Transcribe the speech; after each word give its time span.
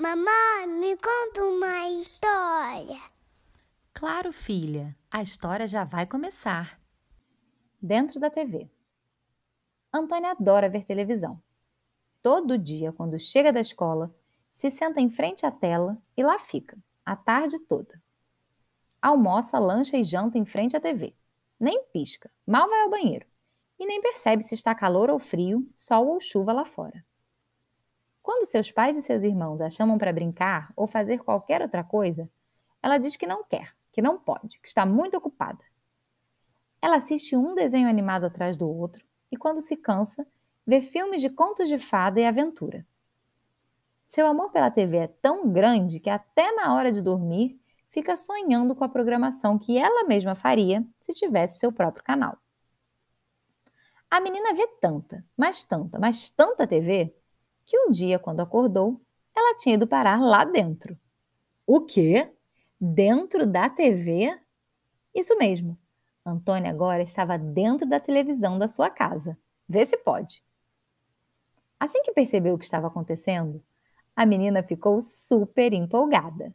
Mamãe, 0.00 0.66
me 0.66 0.96
conta 0.96 1.44
uma 1.44 1.90
história. 1.90 2.98
Claro, 3.92 4.32
filha, 4.32 4.96
a 5.10 5.20
história 5.20 5.68
já 5.68 5.84
vai 5.84 6.06
começar. 6.06 6.80
Dentro 7.82 8.18
da 8.18 8.30
TV. 8.30 8.70
Antônia 9.92 10.30
adora 10.30 10.70
ver 10.70 10.86
televisão. 10.86 11.38
Todo 12.22 12.56
dia, 12.56 12.94
quando 12.94 13.18
chega 13.18 13.52
da 13.52 13.60
escola, 13.60 14.10
se 14.50 14.70
senta 14.70 15.02
em 15.02 15.10
frente 15.10 15.44
à 15.44 15.50
tela 15.50 15.98
e 16.16 16.22
lá 16.22 16.38
fica, 16.38 16.78
a 17.04 17.14
tarde 17.14 17.58
toda. 17.58 18.02
Almoça, 19.02 19.58
lancha 19.58 19.98
e 19.98 20.04
janta 20.04 20.38
em 20.38 20.46
frente 20.46 20.74
à 20.74 20.80
TV. 20.80 21.14
Nem 21.60 21.84
pisca, 21.92 22.30
mal 22.46 22.70
vai 22.70 22.80
ao 22.84 22.90
banheiro 22.90 23.26
e 23.78 23.84
nem 23.84 24.00
percebe 24.00 24.42
se 24.42 24.54
está 24.54 24.74
calor 24.74 25.10
ou 25.10 25.18
frio, 25.18 25.70
sol 25.76 26.06
ou 26.08 26.20
chuva 26.22 26.54
lá 26.54 26.64
fora. 26.64 27.04
Quando 28.22 28.46
seus 28.46 28.70
pais 28.70 28.96
e 28.96 29.02
seus 29.02 29.22
irmãos 29.22 29.60
a 29.60 29.70
chamam 29.70 29.98
para 29.98 30.12
brincar 30.12 30.72
ou 30.76 30.86
fazer 30.86 31.18
qualquer 31.18 31.62
outra 31.62 31.82
coisa, 31.82 32.28
ela 32.82 32.98
diz 32.98 33.16
que 33.16 33.26
não 33.26 33.44
quer, 33.44 33.74
que 33.92 34.02
não 34.02 34.18
pode, 34.18 34.58
que 34.60 34.68
está 34.68 34.84
muito 34.84 35.16
ocupada. 35.16 35.64
Ela 36.82 36.96
assiste 36.96 37.36
um 37.36 37.54
desenho 37.54 37.88
animado 37.88 38.24
atrás 38.24 38.56
do 38.56 38.68
outro 38.68 39.04
e, 39.30 39.36
quando 39.36 39.60
se 39.60 39.76
cansa, 39.76 40.26
vê 40.66 40.80
filmes 40.80 41.20
de 41.20 41.30
contos 41.30 41.68
de 41.68 41.78
fada 41.78 42.20
e 42.20 42.24
aventura. 42.26 42.86
Seu 44.06 44.26
amor 44.26 44.50
pela 44.50 44.70
TV 44.70 44.96
é 44.96 45.06
tão 45.06 45.50
grande 45.52 46.00
que, 46.00 46.10
até 46.10 46.52
na 46.52 46.74
hora 46.74 46.90
de 46.90 47.00
dormir, 47.00 47.60
fica 47.90 48.16
sonhando 48.16 48.74
com 48.74 48.84
a 48.84 48.88
programação 48.88 49.58
que 49.58 49.76
ela 49.76 50.04
mesma 50.04 50.34
faria 50.34 50.84
se 51.00 51.12
tivesse 51.12 51.58
seu 51.58 51.72
próprio 51.72 52.04
canal. 52.04 52.36
A 54.10 54.20
menina 54.20 54.54
vê 54.54 54.66
tanta, 54.80 55.24
mas 55.36 55.62
tanta, 55.64 55.98
mas 55.98 56.30
tanta 56.30 56.66
TV 56.66 57.14
que 57.70 57.78
um 57.78 57.88
dia, 57.92 58.18
quando 58.18 58.40
acordou, 58.40 59.00
ela 59.32 59.56
tinha 59.56 59.76
ido 59.76 59.86
parar 59.86 60.20
lá 60.20 60.44
dentro. 60.44 60.98
O 61.64 61.80
quê? 61.80 62.28
Dentro 62.80 63.46
da 63.46 63.70
TV? 63.70 64.36
Isso 65.14 65.36
mesmo. 65.38 65.78
Antônia 66.26 66.68
agora 66.68 67.00
estava 67.00 67.38
dentro 67.38 67.88
da 67.88 68.00
televisão 68.00 68.58
da 68.58 68.66
sua 68.66 68.90
casa. 68.90 69.38
Vê 69.68 69.86
se 69.86 69.96
pode. 69.98 70.42
Assim 71.78 72.02
que 72.02 72.10
percebeu 72.10 72.54
o 72.54 72.58
que 72.58 72.64
estava 72.64 72.88
acontecendo, 72.88 73.62
a 74.16 74.26
menina 74.26 74.64
ficou 74.64 75.00
super 75.00 75.72
empolgada. 75.72 76.52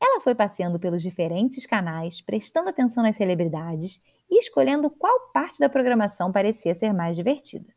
Ela 0.00 0.20
foi 0.20 0.36
passeando 0.36 0.78
pelos 0.78 1.02
diferentes 1.02 1.66
canais, 1.66 2.20
prestando 2.20 2.68
atenção 2.68 3.02
nas 3.02 3.16
celebridades 3.16 4.00
e 4.30 4.38
escolhendo 4.38 4.88
qual 4.88 5.32
parte 5.32 5.58
da 5.58 5.68
programação 5.68 6.30
parecia 6.30 6.76
ser 6.76 6.92
mais 6.92 7.16
divertida. 7.16 7.75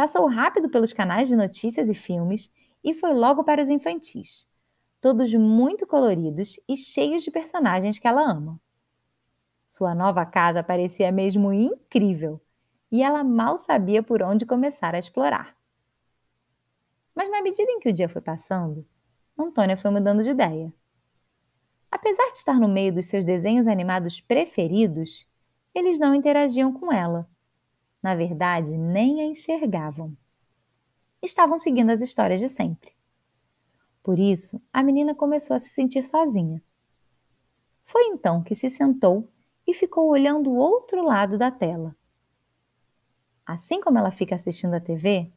Passou 0.00 0.26
rápido 0.26 0.70
pelos 0.70 0.94
canais 0.94 1.28
de 1.28 1.36
notícias 1.36 1.90
e 1.90 1.92
filmes 1.92 2.50
e 2.82 2.94
foi 2.94 3.12
logo 3.12 3.44
para 3.44 3.62
os 3.62 3.68
infantis, 3.68 4.48
todos 4.98 5.34
muito 5.34 5.86
coloridos 5.86 6.58
e 6.66 6.74
cheios 6.74 7.22
de 7.22 7.30
personagens 7.30 7.98
que 7.98 8.08
ela 8.08 8.22
ama. 8.22 8.58
Sua 9.68 9.94
nova 9.94 10.24
casa 10.24 10.62
parecia 10.62 11.12
mesmo 11.12 11.52
incrível 11.52 12.40
e 12.90 13.02
ela 13.02 13.22
mal 13.22 13.58
sabia 13.58 14.02
por 14.02 14.22
onde 14.22 14.46
começar 14.46 14.94
a 14.94 14.98
explorar. 14.98 15.54
Mas 17.14 17.30
na 17.30 17.42
medida 17.42 17.70
em 17.70 17.78
que 17.78 17.90
o 17.90 17.92
dia 17.92 18.08
foi 18.08 18.22
passando, 18.22 18.86
Antônia 19.38 19.76
foi 19.76 19.90
mudando 19.90 20.22
de 20.22 20.30
ideia. 20.30 20.72
Apesar 21.90 22.32
de 22.32 22.38
estar 22.38 22.58
no 22.58 22.68
meio 22.68 22.94
dos 22.94 23.04
seus 23.04 23.22
desenhos 23.22 23.66
animados 23.66 24.18
preferidos, 24.18 25.28
eles 25.74 25.98
não 25.98 26.14
interagiam 26.14 26.72
com 26.72 26.90
ela 26.90 27.28
na 28.02 28.14
verdade, 28.14 28.76
nem 28.76 29.20
a 29.20 29.24
enxergavam. 29.24 30.16
Estavam 31.22 31.58
seguindo 31.58 31.90
as 31.90 32.00
histórias 32.00 32.40
de 32.40 32.48
sempre. 32.48 32.92
Por 34.02 34.18
isso, 34.18 34.60
a 34.72 34.82
menina 34.82 35.14
começou 35.14 35.54
a 35.54 35.60
se 35.60 35.68
sentir 35.68 36.02
sozinha. 36.04 36.62
Foi 37.84 38.04
então 38.04 38.42
que 38.42 38.54
se 38.54 38.70
sentou 38.70 39.28
e 39.66 39.74
ficou 39.74 40.08
olhando 40.08 40.50
o 40.50 40.56
outro 40.56 41.04
lado 41.04 41.36
da 41.36 41.50
tela. 41.50 41.94
Assim 43.44 43.80
como 43.80 43.98
ela 43.98 44.10
fica 44.10 44.34
assistindo 44.34 44.74
a 44.74 44.80
TV, 44.80 45.30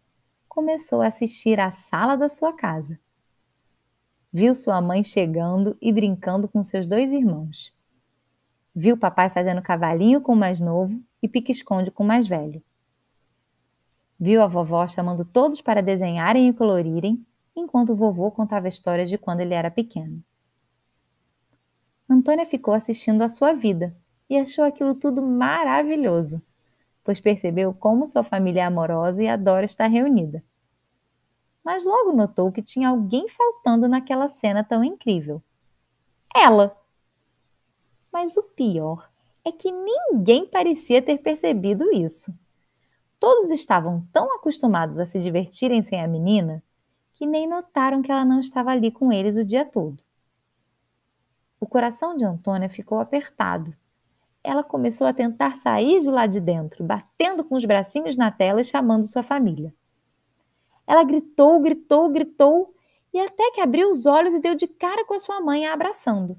começou 0.48 1.02
a 1.02 1.08
assistir 1.08 1.60
à 1.60 1.72
sala 1.72 2.16
da 2.16 2.30
sua 2.30 2.54
casa. 2.54 2.98
Viu 4.32 4.54
sua 4.56 4.82
mãe 4.82 5.04
chegando 5.04 5.78
e 5.82 5.92
brincando 5.92 6.48
com 6.48 6.64
seus 6.64 6.88
dois 6.88 7.12
irmãos. 7.12 7.74
Viu 8.74 8.98
papai 8.98 9.30
fazendo 9.30 9.62
cavalinho 9.62 10.22
com 10.22 10.34
o 10.34 10.38
mais 10.38 10.60
novo 10.60 11.04
e 11.24 11.30
pique-esconde 11.30 11.90
com 11.90 12.04
o 12.04 12.06
mais 12.06 12.28
velho. 12.28 12.62
Viu 14.20 14.44
a 14.44 14.48
vovó 14.48 14.86
chamando 14.86 15.24
todos 15.24 15.62
para 15.62 15.82
desenharem 15.82 16.50
e 16.50 16.54
colorirem, 16.54 17.26
enquanto 17.56 17.92
o 17.92 17.96
vovô 17.96 18.30
contava 18.30 18.68
histórias 18.68 19.10
de 19.10 19.18
quando 19.18 19.40
ele 19.40 19.54
era 19.54 19.72
pequeno. 19.72 20.22
Antônia 22.10 22.46
ficou 22.46 22.74
assistindo 22.74 23.22
a 23.22 23.30
sua 23.30 23.54
vida 23.54 23.96
e 24.30 24.38
achou 24.38 24.66
aquilo 24.66 24.94
tudo 24.94 25.22
maravilhoso, 25.22 26.42
pois 27.04 27.22
percebeu 27.22 27.74
como 27.74 28.06
sua 28.06 28.24
família 28.24 28.62
é 28.62 28.66
amorosa 28.66 29.24
e 29.24 29.28
adora 29.30 29.66
estar 29.66 29.88
reunida. 29.88 30.44
Mas 31.64 31.86
logo 31.86 32.12
notou 32.12 32.52
que 32.52 32.62
tinha 32.62 32.90
alguém 32.90 33.30
faltando 33.30 33.88
naquela 33.88 34.28
cena 34.28 34.62
tão 34.62 34.84
incrível. 34.84 35.42
Ela! 36.36 36.76
Mas 38.12 38.36
o 38.36 38.44
pior 38.44 39.13
é 39.46 39.52
que 39.52 39.72
ninguém 39.72 40.46
parecia 40.46 41.02
ter 41.02 41.18
percebido 41.18 41.92
isso. 41.94 42.34
Todos 43.20 43.52
estavam 43.52 44.06
tão 44.12 44.36
acostumados 44.36 45.00
a 45.00 45.06
se 45.06 45.20
divertirem 45.20 45.82
sem 45.82 46.02
a 46.02 46.08
menina 46.08 46.64
que 47.14 47.26
nem 47.26 47.48
notaram 47.48 48.02
que 48.02 48.12
ela 48.12 48.26
não 48.26 48.40
estava 48.40 48.72
ali 48.72 48.92
com 48.92 49.12
eles 49.12 49.38
o 49.38 49.46
dia 49.46 49.64
todo. 49.64 50.04
O 51.60 51.68
coração 51.68 52.18
de 52.18 52.26
Antônia 52.26 52.68
ficou 52.68 53.00
apertado. 53.00 53.74
Ela 54.44 54.64
começou 54.64 55.08
a 55.08 55.14
tentar 55.14 55.56
sair 55.56 56.02
de 56.02 56.10
lá 56.10 56.28
de 56.28 56.42
dentro, 56.42 56.84
batendo 56.84 57.44
com 57.44 57.56
os 57.56 57.64
bracinhos 57.64 58.18
na 58.18 58.30
tela 58.30 58.60
e 58.60 58.66
chamando 58.66 59.06
sua 59.06 59.24
família. 59.24 59.74
Ela 60.86 61.04
gritou, 61.06 61.62
gritou, 61.62 62.10
gritou 62.10 62.76
e 63.14 63.20
até 63.20 63.52
que 63.52 63.62
abriu 63.62 63.90
os 63.90 64.06
olhos 64.06 64.34
e 64.34 64.42
deu 64.42 64.56
de 64.56 64.68
cara 64.68 65.06
com 65.06 65.14
a 65.14 65.20
sua 65.20 65.40
mãe 65.40 65.66
a 65.66 65.74
abraçando. 65.74 66.38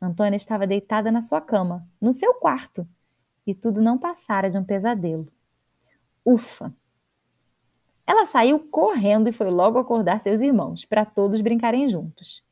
Antônia 0.00 0.36
estava 0.36 0.66
deitada 0.66 1.10
na 1.10 1.22
sua 1.22 1.40
cama, 1.40 1.86
no 2.00 2.12
seu 2.12 2.34
quarto, 2.34 2.86
e 3.46 3.54
tudo 3.54 3.80
não 3.80 3.98
passara 3.98 4.50
de 4.50 4.58
um 4.58 4.64
pesadelo. 4.64 5.32
Ufa! 6.24 6.74
Ela 8.06 8.26
saiu 8.26 8.58
correndo 8.58 9.28
e 9.28 9.32
foi 9.32 9.50
logo 9.50 9.78
acordar 9.78 10.20
seus 10.20 10.40
irmãos, 10.40 10.84
para 10.84 11.04
todos 11.04 11.40
brincarem 11.40 11.88
juntos. 11.88 12.42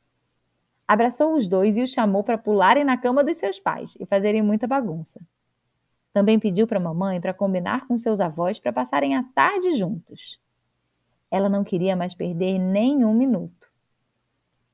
Abraçou 0.89 1.37
os 1.37 1.47
dois 1.47 1.77
e 1.77 1.83
os 1.83 1.91
chamou 1.91 2.25
para 2.25 2.39
pularem 2.39 2.85
na 2.85 2.97
cama 2.97 3.23
dos 3.23 3.37
seus 3.37 3.59
pais 3.59 3.97
e 4.01 4.07
fazerem 4.07 4.43
muita 4.43 4.67
bagunça. 4.67 5.21
Também 6.13 6.39
pediu 6.39 6.67
para 6.67 6.79
a 6.79 6.83
mamãe 6.83 7.21
para 7.21 7.33
combinar 7.33 7.87
com 7.87 7.97
seus 7.97 8.21
avós 8.21 8.59
para 8.59 8.73
passarem 8.73 9.17
a 9.17 9.23
tarde 9.23 9.73
juntos. 9.73 10.41
Ela 11.31 11.49
não 11.49 11.65
queria 11.65 11.97
mais 11.97 12.15
perder 12.15 12.59
nenhum 12.59 13.15
minuto. 13.15 13.71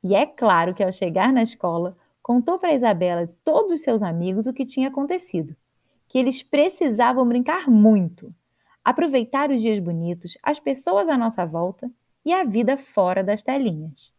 E 0.02 0.14
é 0.14 0.26
claro 0.26 0.74
que 0.74 0.82
ao 0.82 0.92
chegar 0.92 1.32
na 1.32 1.42
escola, 1.42 1.94
contou 2.28 2.58
para 2.58 2.74
Isabela 2.74 3.22
e 3.22 3.26
todos 3.42 3.72
os 3.72 3.80
seus 3.80 4.02
amigos 4.02 4.46
o 4.46 4.52
que 4.52 4.66
tinha 4.66 4.88
acontecido, 4.88 5.56
que 6.06 6.18
eles 6.18 6.42
precisavam 6.42 7.26
brincar 7.26 7.70
muito, 7.70 8.28
aproveitar 8.84 9.50
os 9.50 9.62
dias 9.62 9.80
bonitos, 9.80 10.36
as 10.42 10.60
pessoas 10.60 11.08
à 11.08 11.16
nossa 11.16 11.46
volta 11.46 11.90
e 12.26 12.34
a 12.34 12.44
vida 12.44 12.76
fora 12.76 13.24
das 13.24 13.40
telinhas. 13.40 14.12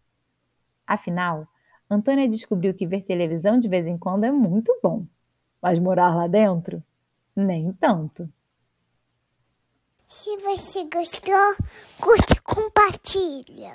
Afinal, 0.87 1.47
Antônia 1.87 2.27
descobriu 2.27 2.73
que 2.73 2.87
ver 2.87 3.03
televisão 3.03 3.59
de 3.59 3.67
vez 3.67 3.85
em 3.85 3.95
quando 3.95 4.23
é 4.23 4.31
muito 4.31 4.75
bom, 4.81 5.05
mas 5.61 5.77
morar 5.77 6.15
lá 6.15 6.25
dentro, 6.25 6.81
nem 7.35 7.71
tanto. 7.73 8.27
Se 10.07 10.35
você 10.37 10.83
gostou, 10.85 11.55
curte 12.01 12.33
e 12.33 12.41
compartilha. 12.41 13.67